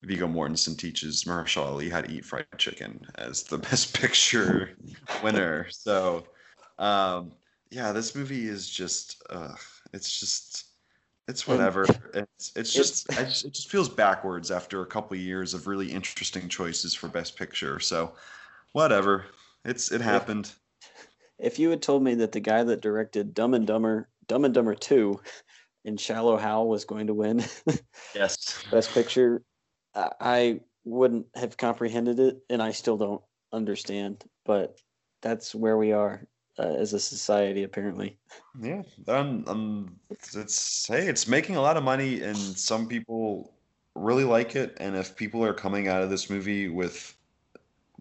[0.03, 4.71] Viggo Mortensen teaches Mahershala Ali how to eat fried chicken as the best picture
[5.23, 5.69] winner.
[5.71, 6.25] So,
[6.79, 7.33] um,
[7.71, 9.55] yeah, this movie is just, uh,
[9.93, 10.70] it's just,
[11.31, 11.85] it's whatever.
[12.13, 15.55] It's it's It's- just I just it just feels backwards after a couple of years
[15.55, 17.81] of really interesting choices for best picture.
[17.81, 18.13] So
[18.73, 19.27] whatever.
[19.65, 20.53] It's it happened.
[21.39, 24.53] If you had told me that the guy that directed Dumb and Dumber, Dumb and
[24.53, 25.19] Dumber 2
[25.87, 27.43] and Shallow Hal was going to win
[28.15, 28.63] Yes.
[28.71, 29.43] Best Picture,
[29.95, 34.25] I- I wouldn't have comprehended it, and I still don't understand.
[34.45, 34.79] But
[35.23, 36.23] that's where we are
[36.61, 38.19] uh, as a society, apparently.
[38.61, 38.83] Yeah.
[39.09, 43.55] Um, um it's, hey, it's making a lot of money and some people
[43.95, 47.15] really like it and if people are coming out of this movie with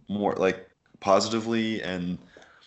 [0.07, 0.69] more like
[0.99, 2.17] positively and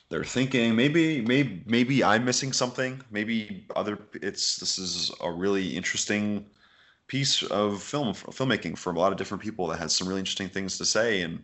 [0.09, 5.77] they're thinking maybe maybe maybe I'm missing something maybe other it's this is a really
[5.77, 6.45] interesting
[7.07, 10.49] piece of film filmmaking from a lot of different people that has some really interesting
[10.49, 11.43] things to say and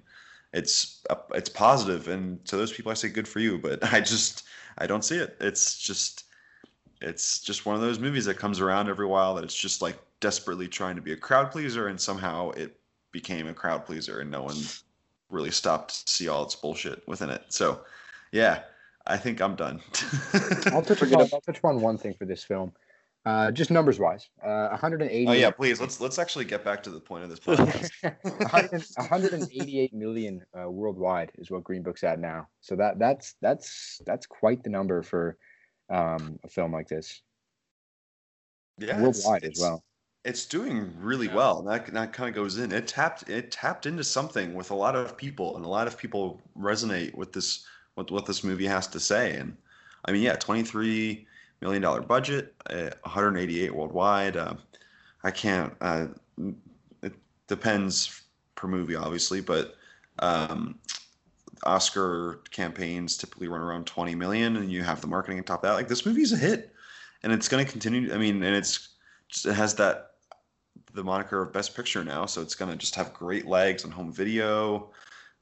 [0.52, 4.00] it's uh, it's positive and to those people I say good for you but I
[4.00, 4.44] just
[4.78, 6.24] I don't see it it's just
[7.00, 9.98] it's just one of those movies that comes around every while that it's just like
[10.20, 12.78] desperately trying to be a crowd pleaser and somehow it
[13.12, 14.56] became a crowd pleaser and no one
[15.30, 17.44] really stopped to see all its bullshit within it.
[17.48, 17.80] So
[18.32, 18.62] yeah,
[19.06, 19.80] I think I'm done.
[20.72, 22.72] I'll touch upon, I'll touch upon one thing for this film,
[23.28, 24.30] uh, just numbers wise.
[24.42, 25.26] Uh, 180.
[25.28, 27.90] oh yeah, please let's let's actually get back to the point of this podcast.
[28.22, 32.48] 100 188 million uh, worldwide is what Green Book's at now.
[32.62, 35.36] So that that's that's that's quite the number for
[35.90, 37.20] um, a film like this
[38.78, 39.84] Yeah, it's- worldwide as well.
[40.24, 41.62] It's doing really well.
[41.62, 42.72] That that kind of goes in.
[42.72, 45.96] It tapped it tapped into something with a lot of people, and a lot of
[45.96, 47.64] people resonate with this
[47.94, 49.36] what what this movie has to say.
[49.36, 49.56] And
[50.04, 51.27] I mean, yeah, twenty three
[51.60, 54.36] million dollar budget, uh, 188 worldwide.
[54.36, 54.54] Uh,
[55.24, 55.72] I can't.
[55.80, 56.06] Uh,
[57.02, 57.14] it
[57.46, 58.22] depends
[58.54, 59.76] per movie, obviously, but
[60.20, 60.78] um,
[61.64, 65.68] Oscar campaigns typically run around 20 million, and you have the marketing on top of
[65.68, 65.74] that.
[65.74, 66.72] Like this movie's a hit,
[67.22, 68.12] and it's going to continue.
[68.12, 68.90] I mean, and it's
[69.44, 70.12] it has that
[70.94, 73.90] the moniker of best picture now, so it's going to just have great legs on
[73.90, 74.90] home video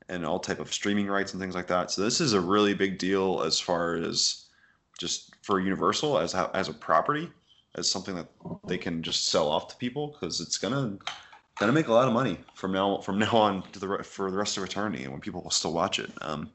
[0.08, 1.90] and all type of streaming rights and things like that.
[1.90, 4.45] So this is a really big deal as far as
[4.98, 7.30] just for Universal as as a property,
[7.74, 8.28] as something that
[8.66, 10.96] they can just sell off to people because it's gonna
[11.58, 14.36] gonna make a lot of money from now from now on to the for the
[14.36, 16.10] rest of eternity, and when people will still watch it.
[16.20, 16.50] Um,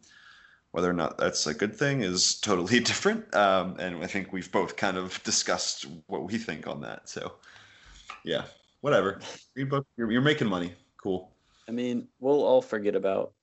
[0.71, 4.51] whether or not that's a good thing is totally different, um, and I think we've
[4.51, 7.10] both kind of discussed what we think on that.
[7.10, 7.34] So,
[8.23, 8.43] yeah,
[8.80, 9.19] whatever.
[9.56, 10.73] You're, you're making money.
[10.95, 11.32] Cool.
[11.67, 13.34] I mean, we'll all forget about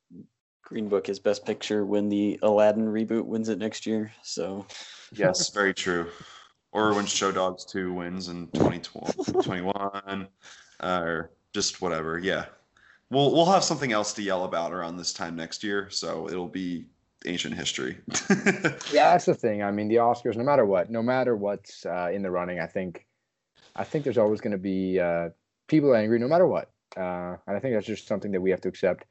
[0.69, 4.13] Green Book is Best Picture when the Aladdin reboot wins it next year.
[4.23, 4.67] So,
[5.15, 6.11] yes, very true.
[6.73, 10.29] Or when Show Dogs 2 wins in 2021,
[10.81, 12.19] uh, or just whatever.
[12.19, 12.45] Yeah,
[13.09, 15.89] we'll we'll have something else to yell about around this time next year.
[15.89, 16.85] So it'll be
[17.25, 17.97] ancient history.
[18.93, 19.63] yeah, that's the thing.
[19.63, 22.67] I mean, the Oscars, no matter what, no matter what's uh, in the running, I
[22.67, 23.07] think,
[23.75, 25.31] I think there's always going to be uh,
[25.67, 26.71] people angry, no matter what.
[26.95, 29.07] Uh, and I think that's just something that we have to accept.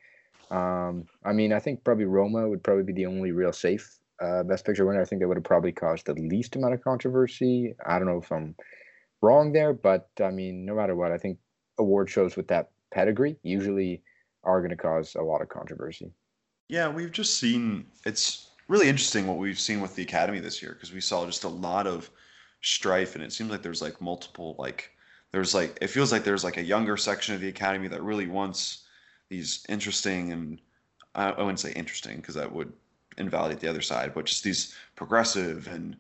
[0.49, 4.43] Um, I mean, I think probably Roma would probably be the only real safe uh,
[4.43, 5.01] Best Picture winner.
[5.01, 7.75] I think that would have probably caused the least amount of controversy.
[7.85, 8.55] I don't know if I'm
[9.21, 11.37] wrong there, but I mean, no matter what, I think
[11.77, 14.01] award shows with that pedigree usually
[14.43, 16.11] are going to cause a lot of controversy.
[16.69, 20.73] Yeah, we've just seen it's really interesting what we've seen with the Academy this year
[20.73, 22.09] because we saw just a lot of
[22.61, 24.91] strife, and it seems like there's like multiple like
[25.31, 28.27] there's like it feels like there's like a younger section of the Academy that really
[28.27, 28.85] wants
[29.29, 30.61] these interesting and
[31.15, 32.71] I, wouldn't say interesting because that would
[33.17, 35.95] invalidate the other side, but just these progressive and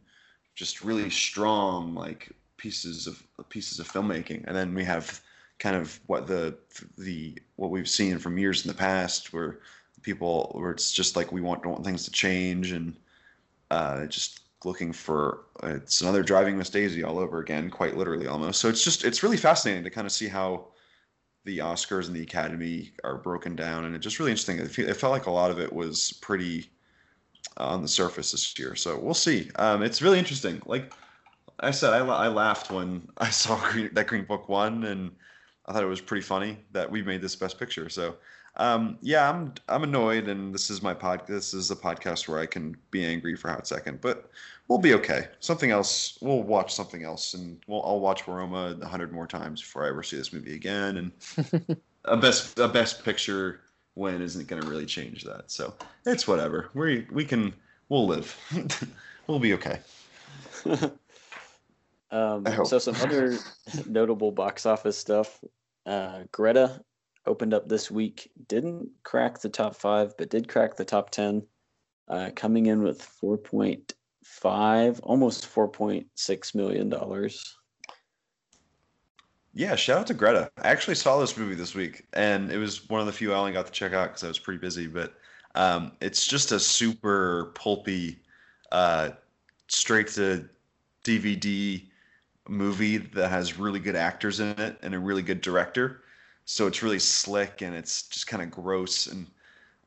[0.55, 5.21] just really strong like pieces of pieces of filmmaking, and then we have
[5.59, 6.55] kind of what the
[6.97, 9.59] the what we've seen from years in the past where
[10.03, 12.95] people where it's just like we want want things to change and
[13.71, 18.59] uh, just looking for it's another driving Miss Daisy all over again, quite literally almost.
[18.59, 20.67] So it's just it's really fascinating to kind of see how
[21.47, 24.59] the Oscars and the Academy are broken down, and it's just really interesting.
[24.59, 26.69] It, felt like a lot of it was pretty
[27.55, 29.49] on the surface this year, so we'll see.
[29.55, 30.61] Um, it's really interesting.
[30.65, 30.93] Like
[31.61, 35.11] I said, I, I laughed when I saw Green, that Green Book won, and
[35.65, 37.87] I thought it was pretty funny that we made this Best Picture.
[37.87, 38.17] So
[38.57, 41.21] um, yeah, I'm I'm annoyed, and this is my pod.
[41.27, 44.29] This is a podcast where I can be angry for a hot second, but
[44.67, 45.27] we'll be okay.
[45.39, 46.17] Something else.
[46.21, 49.89] We'll watch something else, and we'll I'll watch Roma a hundred more times before I
[49.89, 50.97] ever see this movie again.
[50.97, 53.61] And a best a best picture
[53.93, 55.51] win isn't going to really change that.
[55.51, 56.69] So it's whatever.
[56.73, 57.53] We we can
[57.89, 58.35] we'll live.
[59.27, 59.79] we'll be okay.
[62.11, 63.37] um, so some other
[63.85, 65.43] notable box office stuff.
[65.85, 66.81] Uh, Greta
[67.27, 68.31] opened up this week.
[68.47, 71.45] Didn't crack the top five, but did crack the top 10,
[72.07, 77.29] uh, coming in with 4.5, almost $4.6 million.
[79.53, 80.51] Yeah, shout out to Greta.
[80.57, 83.37] I actually saw this movie this week, and it was one of the few I
[83.37, 84.87] only got to check out because I was pretty busy.
[84.87, 85.13] But
[85.55, 88.19] um, it's just a super pulpy,
[88.71, 89.11] uh,
[89.67, 90.47] straight to
[91.03, 91.83] DVD
[92.47, 96.01] movie that has really good actors in it and a really good director
[96.47, 99.27] so it's really slick and it's just kind of gross and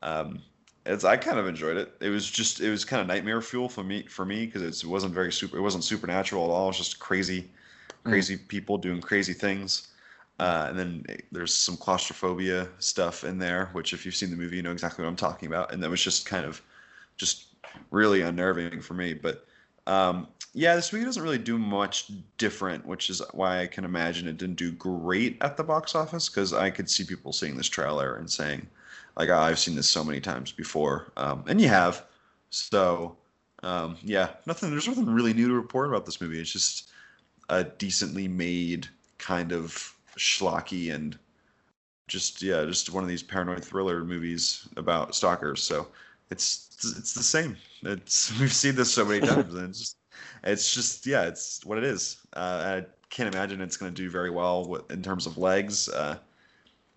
[0.03, 0.41] um,
[0.85, 1.91] it's I kind of enjoyed it.
[1.99, 4.87] It was just it was kind of nightmare fuel for me for me because it
[4.87, 5.57] wasn't very super.
[5.57, 6.65] It wasn't supernatural at all.
[6.65, 7.49] It was just crazy,
[8.03, 8.47] crazy mm.
[8.47, 9.89] people doing crazy things.
[10.39, 14.55] Uh, and then there's some claustrophobia stuff in there, which if you've seen the movie,
[14.55, 15.71] you know exactly what I'm talking about.
[15.73, 16.61] And that was just kind of
[17.17, 17.45] just
[17.89, 19.13] really unnerving for me.
[19.13, 19.45] But
[19.87, 24.27] um, yeah, this movie doesn't really do much different, which is why I can imagine
[24.27, 27.69] it didn't do great at the box office because I could see people seeing this
[27.69, 28.67] trailer and saying,
[29.15, 31.11] like, oh, I've seen this so many times before.
[31.15, 32.05] Um, and you have.
[32.49, 33.15] So,
[33.63, 36.39] um, yeah, nothing, there's nothing really new to report about this movie.
[36.39, 36.89] It's just
[37.49, 38.87] a decently made
[39.19, 41.17] kind of schlocky and
[42.07, 45.63] just, yeah, just one of these paranoid thriller movies about stalkers.
[45.63, 45.87] So
[46.29, 46.67] it's,
[46.97, 47.55] it's the same.
[47.83, 49.97] It's, we've seen this so many times and it's just,
[50.43, 52.17] it's just yeah, it's what it is.
[52.33, 55.89] Uh, I can't imagine it's going to do very well in terms of legs.
[55.89, 56.17] Uh,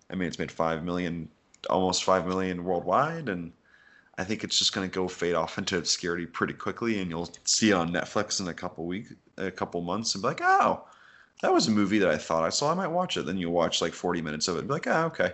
[0.09, 1.29] I mean, it's made five million,
[1.69, 3.51] almost five million worldwide, and
[4.17, 7.29] I think it's just going to go fade off into obscurity pretty quickly, and you'll
[7.43, 10.85] see it on Netflix in a couple weeks, a couple months, and be like, oh,
[11.41, 12.71] that was a movie that I thought I saw.
[12.71, 13.25] I might watch it.
[13.25, 15.33] Then you watch like 40 minutes of it, and be like, oh, okay.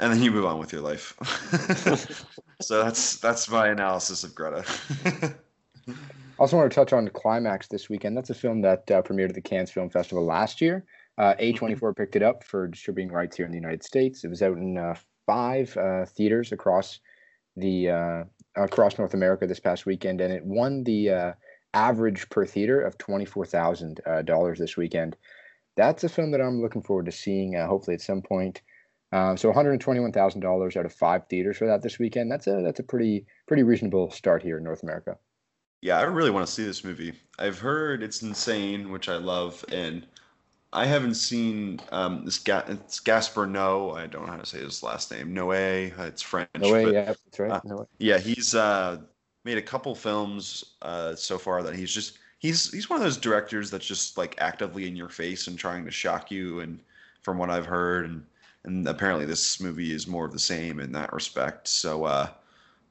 [0.00, 1.14] And then you move on with your life.
[2.60, 4.64] so that's that's my analysis of Greta.
[5.88, 8.16] I also want to touch on Climax this weekend.
[8.16, 10.84] That's a film that uh, premiered at the Cannes Film Festival last year.
[11.16, 11.92] Uh, A24 mm-hmm.
[11.92, 14.24] picked it up for distributing rights here in the United States.
[14.24, 16.98] It was out in uh, five uh, theaters across
[17.56, 18.24] the uh,
[18.56, 21.32] across North America this past weekend, and it won the uh,
[21.72, 25.16] average per theater of twenty four thousand dollars this weekend.
[25.76, 28.62] That's a film that I'm looking forward to seeing, hopefully at some point.
[29.14, 32.32] Um, so $121,000 out of five theaters for that this weekend.
[32.32, 35.16] That's a that's a pretty pretty reasonable start here in North America.
[35.82, 37.12] Yeah, I really want to see this movie.
[37.38, 40.04] I've heard it's insane, which I love, and
[40.72, 42.40] I haven't seen um, this.
[42.40, 43.92] Ga- it's Gaspar No.
[43.92, 45.32] I don't know how to say his last name.
[45.32, 45.96] Noé.
[46.00, 46.50] It's French.
[46.56, 46.92] Noé.
[46.92, 47.52] Yeah, that's right.
[47.52, 48.96] Uh, yeah, he's uh,
[49.44, 53.16] made a couple films uh, so far that he's just he's he's one of those
[53.16, 56.58] directors that's just like actively in your face and trying to shock you.
[56.58, 56.80] And
[57.22, 58.24] from what I've heard, and
[58.64, 61.68] and apparently this movie is more of the same in that respect.
[61.68, 62.28] So, uh,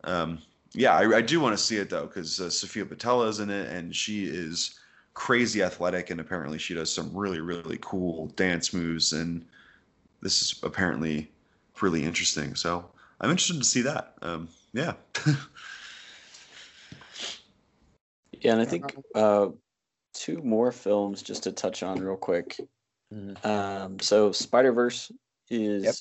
[0.04, 0.40] um,
[0.74, 3.50] yeah, I, I, do want to see it though because uh, Sofia Boutella is in
[3.50, 4.80] it, and she is
[5.14, 9.46] crazy athletic, and apparently she does some really really cool dance moves, and
[10.22, 11.32] this is apparently
[11.82, 12.56] really interesting.
[12.56, 12.90] So
[13.22, 14.16] I'm interested to see that.
[14.22, 14.94] Um, yeah.
[18.42, 19.48] yeah, and I think uh,
[20.14, 22.60] two more films just to touch on real quick.
[23.14, 23.48] Mm-hmm.
[23.48, 25.12] Um, so Spider Verse
[25.54, 25.96] is, yep.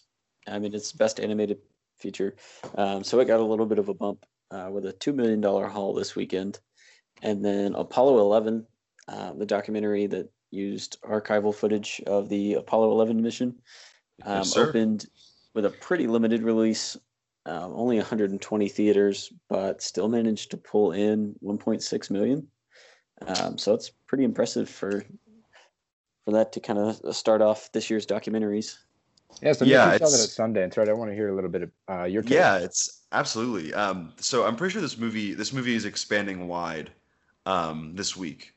[0.46, 1.58] I mean, it's best animated
[1.96, 2.34] feature.
[2.76, 5.42] Um, so it got a little bit of a bump uh, with a $2 million
[5.42, 6.60] haul this weekend.
[7.22, 8.66] And then Apollo 11,
[9.08, 13.54] uh, the documentary that used archival footage of the Apollo 11 mission,
[14.24, 15.06] um, yes, opened
[15.54, 16.96] with a pretty limited release,
[17.46, 22.46] uh, only 120 theaters, but still managed to pull in 1.6 million.
[23.26, 25.04] Um, so it's pretty impressive for
[26.24, 28.76] for that to kind of start off this year's documentaries.
[29.40, 30.88] Yeah, so yeah, you saw that at Sundance, right?
[30.88, 32.22] I want to hear a little bit of uh, your.
[32.22, 32.32] Take.
[32.32, 33.72] Yeah, it's absolutely.
[33.74, 36.90] Um, so I'm pretty sure this movie, this movie is expanding wide
[37.46, 38.54] um, this week.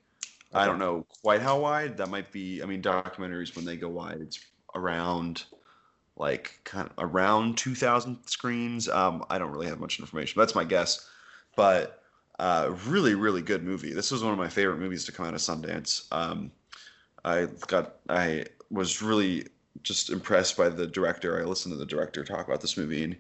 [0.54, 0.64] Okay.
[0.64, 1.98] I don't know quite how wide.
[1.98, 2.62] That might be.
[2.62, 4.40] I mean, documentaries when they go wide, it's
[4.76, 5.46] around
[6.18, 8.88] like kind of around 2,000 screens.
[8.88, 10.40] Um, I don't really have much information.
[10.40, 11.10] That's my guess,
[11.56, 12.04] but
[12.40, 13.94] uh, really, really good movie.
[13.94, 16.06] This was one of my favorite movies to come out of Sundance.
[16.12, 16.52] Um,
[17.24, 19.48] I got, I was really
[19.84, 21.40] just impressed by the director.
[21.40, 23.16] I listened to the director talk about this movie, and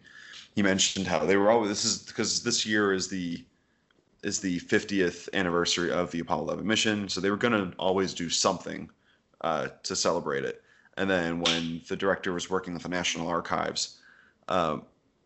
[0.56, 3.44] he mentioned how they were always this is because this year is the
[4.24, 8.14] is the 50th anniversary of the Apollo 11 mission, so they were going to always
[8.14, 8.90] do something
[9.42, 10.64] uh, to celebrate it.
[10.98, 14.00] And then when the director was working with the National Archives
[14.48, 14.84] um,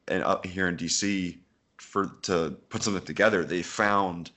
[0.09, 1.37] and up here in DC
[1.77, 4.31] for to put something together, they found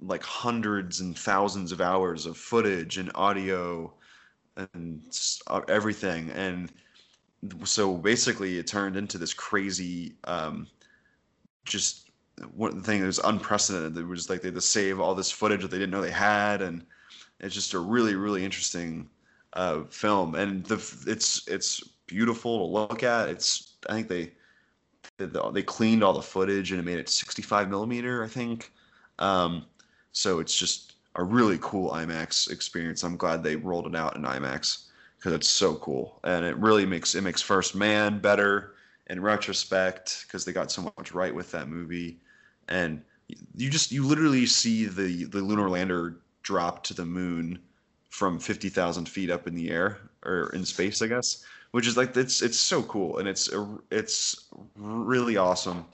[0.00, 3.92] like hundreds and thousands of hours of footage and audio
[4.56, 5.02] and
[5.48, 6.30] uh, everything.
[6.30, 6.72] And
[7.64, 10.66] so basically, it turned into this crazy, um,
[11.64, 12.10] just
[12.54, 13.96] one thing that was unprecedented.
[13.96, 16.10] It was like they had to save all this footage that they didn't know they
[16.10, 16.84] had, and
[17.40, 19.08] it's just a really, really interesting
[19.54, 20.34] uh, film.
[20.34, 23.28] And the it's it's beautiful to look at.
[23.28, 24.32] It's I think they
[25.18, 28.72] they cleaned all the footage and it made it 65 millimeter, I think.
[29.18, 29.66] Um,
[30.12, 33.02] so it's just a really cool IMAX experience.
[33.02, 36.86] I'm glad they rolled it out in IMAX because it's so cool, and it really
[36.86, 38.74] makes it makes First Man better
[39.08, 42.18] in retrospect because they got so much right with that movie,
[42.68, 43.02] and
[43.56, 47.58] you just you literally see the the lunar lander drop to the moon
[48.10, 52.16] from 50,000 feet up in the air or in space, I guess, which is like
[52.16, 53.50] it's it's so cool and it's
[53.90, 54.44] it's
[54.76, 55.84] really awesome.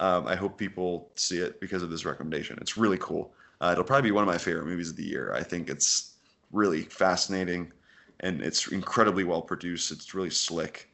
[0.00, 2.58] Um, I hope people see it because of this recommendation.
[2.60, 3.32] It's really cool.
[3.60, 5.32] Uh, it'll probably be one of my favorite movies of the year.
[5.34, 6.14] I think it's
[6.52, 7.72] really fascinating
[8.20, 9.90] and it's incredibly well produced.
[9.90, 10.90] It's really slick.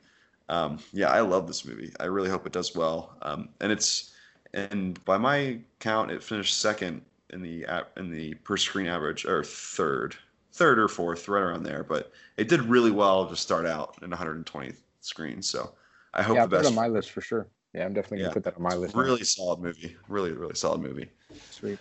[0.49, 1.93] Um, yeah, I love this movie.
[2.01, 3.17] I really hope it does well.
[3.23, 4.13] Um, and it's
[4.53, 9.43] and by my count, it finished second in the in the per screen average or
[9.43, 10.15] third,
[10.53, 11.83] third or fourth, right around there.
[11.83, 15.49] But it did really well to start out in 120 screens.
[15.49, 15.73] So
[16.13, 16.69] I hope yeah, the best.
[16.69, 17.49] on my list for sure.
[17.73, 18.95] Yeah, I'm definitely gonna put that on my list.
[18.95, 19.25] Really now.
[19.25, 19.97] solid movie.
[20.09, 21.11] Really, really solid movie.
[21.51, 21.79] Sweet.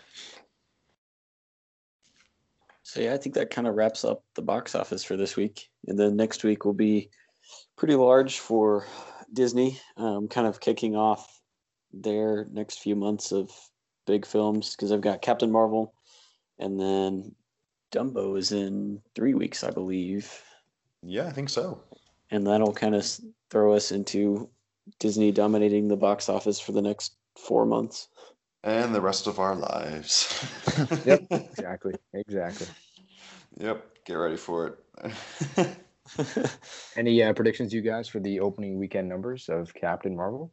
[2.93, 5.67] So yeah, I think that kind of wraps up the box office for this week.
[5.87, 7.09] And then next week will be
[7.75, 8.85] pretty large for
[9.33, 11.41] Disney, um, kind of kicking off
[11.91, 13.49] their next few months of
[14.05, 15.95] big films because I've got Captain Marvel,
[16.59, 17.33] and then
[17.91, 20.31] Dumbo is in three weeks, I believe.
[21.01, 21.81] Yeah, I think so.
[22.29, 23.07] And that'll kind of
[23.49, 24.51] throw us into
[24.99, 28.07] Disney dominating the box office for the next four months
[28.63, 30.47] and the rest of our lives.
[31.05, 32.67] yep, exactly, exactly.
[33.57, 34.77] Yep, get ready for
[35.55, 35.77] it.
[36.95, 40.51] Any uh, predictions, you guys, for the opening weekend numbers of Captain Marvel?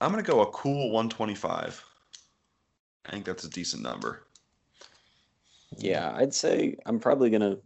[0.00, 1.84] I'm gonna go a cool 125.
[3.06, 4.26] I think that's a decent number.
[5.76, 7.56] Yeah, I'd say I'm probably gonna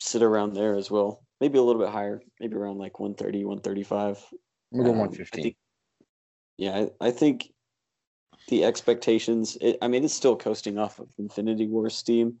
[0.00, 1.22] sit around there as well.
[1.40, 4.24] Maybe a little bit higher, maybe around like 130, 135.
[4.72, 5.42] We'll go Um, I 115.
[5.42, 5.56] think-
[6.58, 7.52] yeah, I, I think
[8.48, 9.56] the expectations.
[9.60, 12.40] It, I mean, it's still coasting off of Infinity War steam,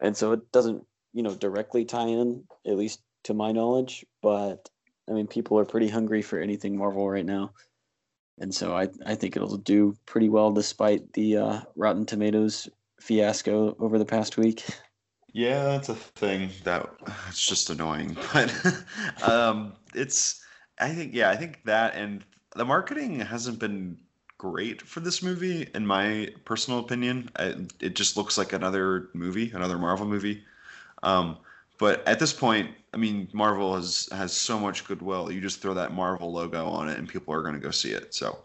[0.00, 4.04] and so it doesn't, you know, directly tie in, at least to my knowledge.
[4.22, 4.68] But
[5.08, 7.52] I mean, people are pretty hungry for anything Marvel right now,
[8.38, 12.68] and so I I think it'll do pretty well despite the uh, Rotten Tomatoes
[13.00, 14.64] fiasco over the past week.
[15.32, 16.88] Yeah, that's a thing that
[17.28, 18.52] it's just annoying, but
[19.22, 20.42] um, it's
[20.78, 22.24] I think yeah, I think that and
[22.56, 23.98] the marketing hasn't been
[24.40, 27.28] great for this movie in my personal opinion.
[27.36, 30.42] I, it just looks like another movie, another Marvel movie.
[31.02, 31.36] Um,
[31.78, 35.30] but at this point, I mean, Marvel has has so much goodwill.
[35.30, 37.90] You just throw that Marvel logo on it, and people are going to go see
[37.90, 38.14] it.
[38.14, 38.38] So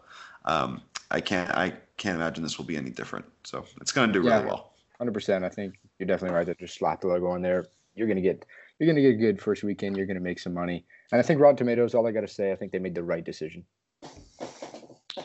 [0.44, 3.24] um, I can't I can't imagine this will be any different.
[3.44, 4.34] So it's going to do Yeah.
[4.36, 4.74] really well.
[4.98, 5.44] Hundred percent.
[5.44, 6.46] I think you're definitely right.
[6.46, 7.66] That just slap the logo on there.
[7.94, 8.44] You're gonna get
[8.78, 9.96] you're gonna get a good first weekend.
[9.96, 10.84] You're gonna make some money.
[11.10, 11.94] And I think Rotten Tomatoes.
[11.94, 13.64] All I gotta say, I think they made the right decision.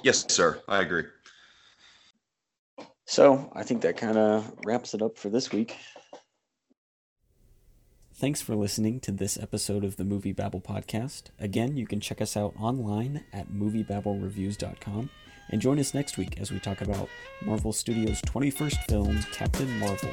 [0.03, 0.61] Yes, sir.
[0.67, 1.03] I agree.
[3.05, 5.75] So I think that kind of wraps it up for this week.
[8.13, 11.23] Thanks for listening to this episode of the MovieBabble podcast.
[11.39, 15.09] Again, you can check us out online at moviebabblereviews.com
[15.49, 17.09] and join us next week as we talk about
[17.43, 20.11] Marvel Studios' 21st film, Captain Marvel.